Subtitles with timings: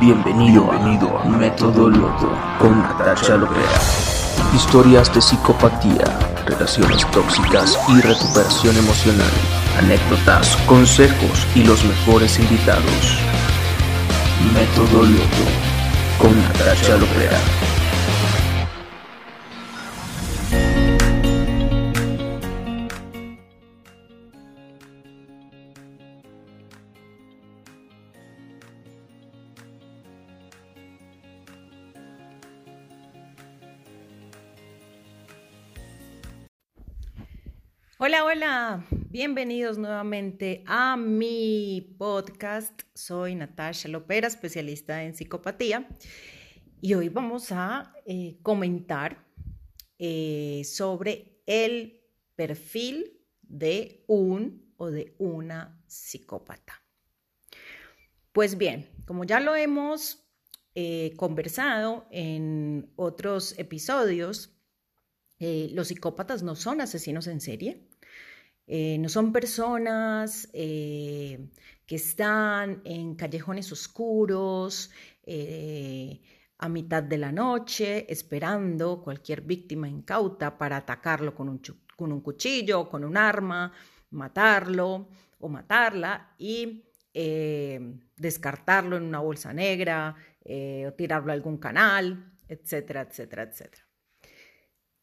[0.00, 3.80] Bienvenido, amigo a Método Loto con Natasha Lopera.
[4.54, 6.04] Historias de psicopatía,
[6.46, 9.30] relaciones tóxicas y recuperación emocional.
[9.78, 13.18] Anécdotas, consejos y los mejores invitados.
[14.52, 15.46] Método Loto
[16.18, 17.38] con Natasha Lopera.
[38.06, 42.82] Hola, hola, bienvenidos nuevamente a mi podcast.
[42.94, 45.88] Soy Natasha Lopera, especialista en psicopatía,
[46.80, 49.26] y hoy vamos a eh, comentar
[49.98, 52.00] eh, sobre el
[52.36, 56.80] perfil de un o de una psicópata.
[58.30, 60.30] Pues bien, como ya lo hemos
[60.76, 64.52] eh, conversado en otros episodios,
[65.38, 67.86] los psicópatas no son asesinos en serie,
[68.66, 71.50] eh, no son personas eh,
[71.86, 74.90] que están en callejones oscuros,
[75.22, 76.20] eh,
[76.58, 81.60] a mitad de la noche, esperando cualquier víctima incauta para atacarlo con un,
[81.96, 83.72] con un cuchillo, con un arma,
[84.10, 86.82] matarlo o matarla y
[88.16, 93.85] descartarlo en una bolsa negra o tirarlo a algún canal, etcétera, etcétera, etcétera.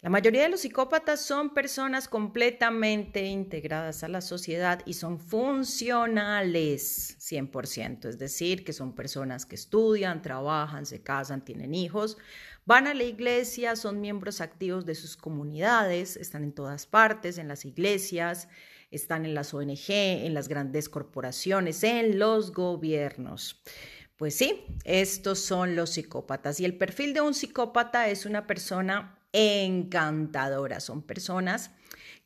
[0.00, 7.16] La mayoría de los psicópatas son personas completamente integradas a la sociedad y son funcionales
[7.18, 12.16] 100%, es decir, que son personas que estudian, trabajan, se casan, tienen hijos,
[12.64, 17.48] van a la iglesia, son miembros activos de sus comunidades, están en todas partes, en
[17.48, 18.48] las iglesias,
[18.92, 23.60] están en las ONG, en las grandes corporaciones, en los gobiernos.
[24.16, 29.17] Pues sí, estos son los psicópatas y el perfil de un psicópata es una persona
[29.38, 30.82] encantadoras.
[30.82, 31.70] Son personas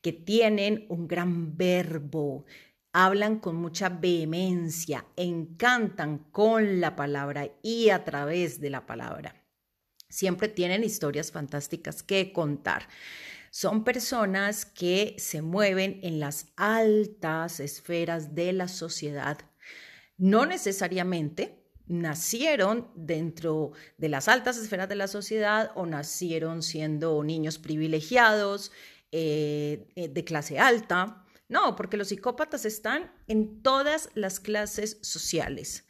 [0.00, 2.46] que tienen un gran verbo,
[2.92, 9.44] hablan con mucha vehemencia, encantan con la palabra y a través de la palabra.
[10.08, 12.88] Siempre tienen historias fantásticas que contar.
[13.50, 19.38] Son personas que se mueven en las altas esferas de la sociedad.
[20.16, 21.61] No necesariamente
[21.92, 28.72] nacieron dentro de las altas esferas de la sociedad o nacieron siendo niños privilegiados
[29.12, 31.24] eh, eh, de clase alta.
[31.48, 35.86] No, porque los psicópatas están en todas las clases sociales,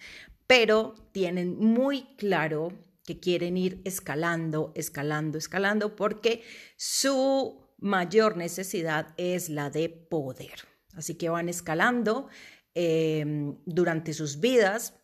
[0.48, 2.72] pero tienen muy claro
[3.04, 6.42] que quieren ir escalando, escalando, escalando, porque
[6.76, 10.66] su mayor necesidad es la de poder.
[10.94, 12.28] Así que van escalando
[12.74, 14.94] eh, durante sus vidas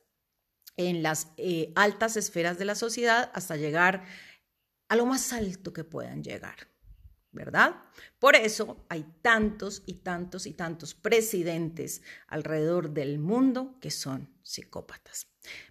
[0.79, 4.05] en las eh, altas esferas de la sociedad hasta llegar
[4.89, 6.69] a lo más alto que puedan llegar,
[7.33, 7.77] ¿verdad?
[8.19, 15.27] Por eso hay tantos y tantos y tantos presidentes alrededor del mundo que son psicópatas.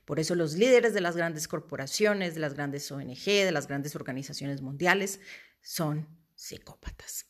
[0.05, 3.95] Por eso los líderes de las grandes corporaciones, de las grandes ONG, de las grandes
[3.95, 5.19] organizaciones mundiales
[5.61, 7.25] son psicópatas.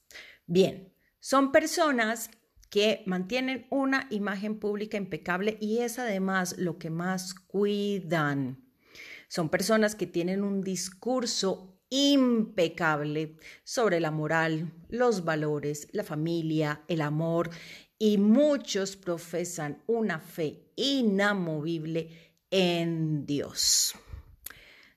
[0.45, 2.29] Bien, son personas
[2.69, 8.63] que mantienen una imagen pública impecable y es además lo que más cuidan.
[9.27, 17.01] Son personas que tienen un discurso impecable sobre la moral, los valores, la familia, el
[17.01, 17.49] amor
[17.97, 23.95] y muchos profesan una fe inamovible en Dios.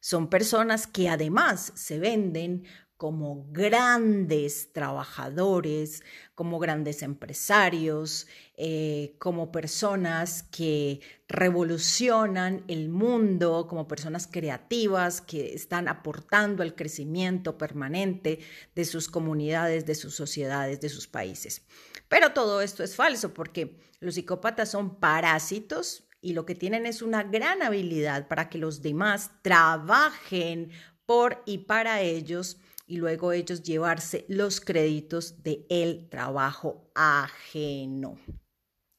[0.00, 2.64] Son personas que además se venden
[3.00, 6.02] como grandes trabajadores,
[6.34, 8.26] como grandes empresarios,
[8.58, 17.56] eh, como personas que revolucionan el mundo, como personas creativas que están aportando al crecimiento
[17.56, 18.40] permanente
[18.74, 21.62] de sus comunidades, de sus sociedades, de sus países.
[22.06, 27.00] Pero todo esto es falso porque los psicópatas son parásitos y lo que tienen es
[27.00, 30.70] una gran habilidad para que los demás trabajen
[31.06, 32.58] por y para ellos
[32.90, 38.18] y luego ellos llevarse los créditos de el trabajo ajeno.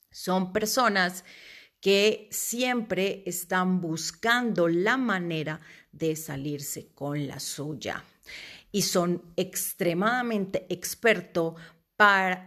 [0.10, 1.26] Son personas
[1.82, 5.60] que siempre están buscando la manera
[5.92, 8.06] de salirse con la suya
[8.72, 11.58] y son extremadamente experto
[11.98, 12.46] para,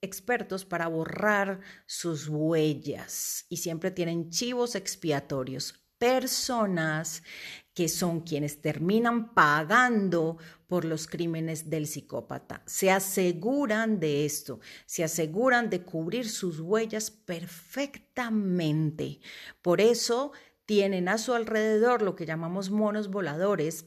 [0.00, 7.22] expertos para borrar sus huellas y siempre tienen chivos expiatorios, personas
[7.74, 10.38] que son quienes terminan pagando
[10.68, 12.62] por los crímenes del psicópata.
[12.66, 19.20] Se aseguran de esto, se aseguran de cubrir sus huellas perfectamente.
[19.60, 20.32] Por eso
[20.66, 23.86] tienen a su alrededor lo que llamamos monos voladores,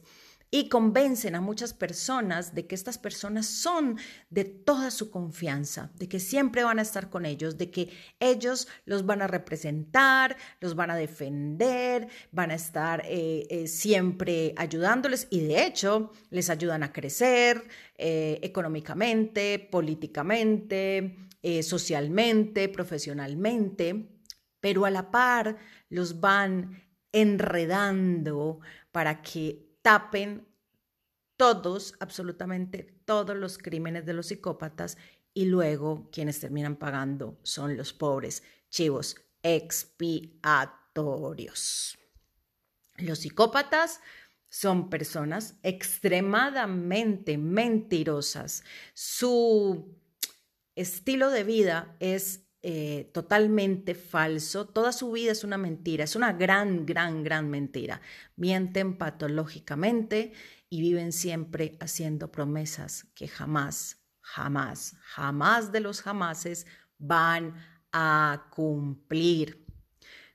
[0.50, 3.98] y convencen a muchas personas de que estas personas son
[4.30, 8.68] de toda su confianza, de que siempre van a estar con ellos, de que ellos
[8.86, 15.28] los van a representar, los van a defender, van a estar eh, eh, siempre ayudándoles
[15.30, 17.62] y de hecho les ayudan a crecer
[17.96, 21.16] eh, económicamente, políticamente,
[21.62, 24.20] socialmente, profesionalmente,
[24.60, 25.56] pero a la par
[25.88, 28.60] los van enredando
[28.92, 30.46] para que tapen
[31.38, 34.98] todos, absolutamente todos los crímenes de los psicópatas
[35.32, 41.98] y luego quienes terminan pagando son los pobres chivos expiatorios.
[42.98, 44.02] Los psicópatas
[44.50, 48.62] son personas extremadamente mentirosas.
[48.92, 49.96] Su
[50.74, 56.32] estilo de vida es eh, totalmente falso, toda su vida es una mentira, es una
[56.32, 58.00] gran, gran, gran mentira.
[58.36, 60.32] Mienten patológicamente
[60.68, 66.66] y viven siempre haciendo promesas que jamás, jamás, jamás de los jamases
[66.98, 67.54] van
[67.92, 69.64] a cumplir.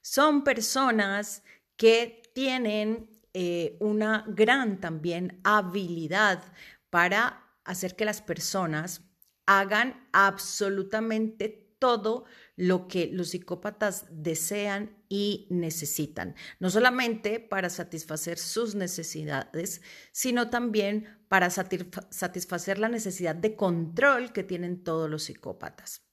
[0.01, 1.43] Son personas
[1.75, 6.41] que tienen eh, una gran también habilidad
[6.89, 9.01] para hacer que las personas
[9.45, 12.23] hagan absolutamente todo
[12.55, 19.81] lo que los psicópatas desean y necesitan, no solamente para satisfacer sus necesidades,
[20.13, 26.03] sino también para satisfacer la necesidad de control que tienen todos los psicópatas.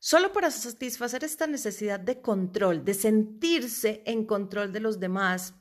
[0.00, 5.54] Solo para satisfacer esta necesidad de control, de sentirse en control de los demás,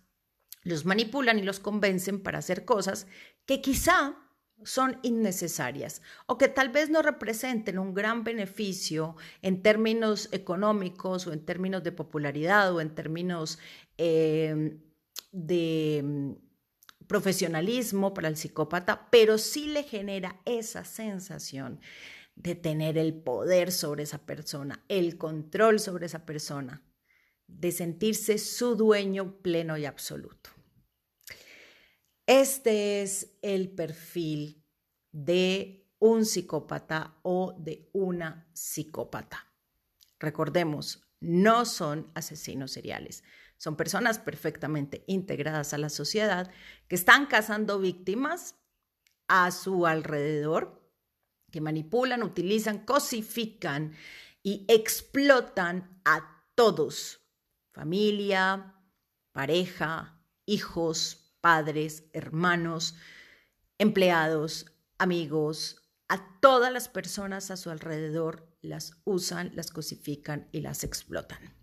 [0.64, 3.06] los manipulan y los convencen para hacer cosas
[3.46, 4.18] que quizá
[4.64, 11.34] son innecesarias o que tal vez no representen un gran beneficio en términos económicos o
[11.34, 13.60] en términos de popularidad o en términos
[13.98, 14.78] eh,
[15.32, 16.32] de mm,
[17.08, 21.80] profesionalismo para el psicópata, pero sí le genera esa sensación
[22.36, 26.82] de tener el poder sobre esa persona, el control sobre esa persona,
[27.48, 30.61] de sentirse su dueño pleno y absoluto.
[32.32, 34.66] Este es el perfil
[35.12, 39.52] de un psicópata o de una psicópata.
[40.18, 43.26] Recordemos, no son asesinos seriales,
[43.58, 46.50] son personas perfectamente integradas a la sociedad
[46.88, 48.56] que están cazando víctimas
[49.28, 50.90] a su alrededor,
[51.52, 53.94] que manipulan, utilizan, cosifican
[54.42, 57.28] y explotan a todos,
[57.74, 58.82] familia,
[59.34, 62.96] pareja, hijos, padres, hermanos,
[63.78, 64.68] empleados,
[64.98, 71.56] amigos, a todas las personas a su alrededor las usan, las cosifican y las explotan.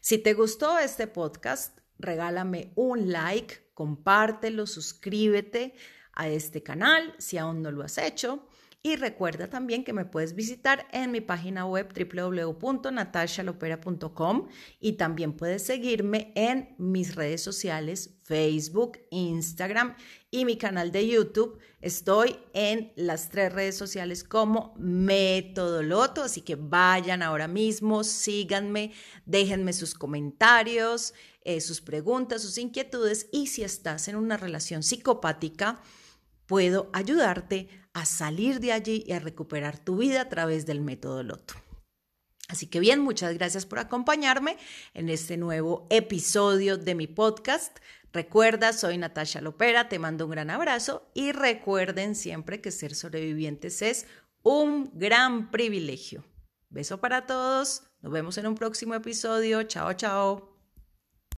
[0.00, 5.74] Si te gustó este podcast, regálame un like, compártelo, suscríbete
[6.12, 8.47] a este canal si aún no lo has hecho.
[8.80, 14.46] Y recuerda también que me puedes visitar en mi página web www.natashalopera.com
[14.78, 19.96] y también puedes seguirme en mis redes sociales, Facebook, Instagram
[20.30, 21.58] y mi canal de YouTube.
[21.80, 28.92] Estoy en las tres redes sociales como Método Loto, así que vayan ahora mismo, síganme,
[29.26, 35.80] déjenme sus comentarios, eh, sus preguntas, sus inquietudes y si estás en una relación psicopática,
[36.46, 41.22] puedo ayudarte a salir de allí y a recuperar tu vida a través del método
[41.22, 41.54] Loto.
[42.48, 44.56] Así que bien, muchas gracias por acompañarme
[44.94, 47.78] en este nuevo episodio de mi podcast.
[48.12, 53.82] Recuerda, soy Natasha Lopera, te mando un gran abrazo y recuerden siempre que ser sobrevivientes
[53.82, 54.06] es
[54.42, 56.24] un gran privilegio.
[56.70, 59.64] Beso para todos, nos vemos en un próximo episodio.
[59.64, 60.47] Chao, chao.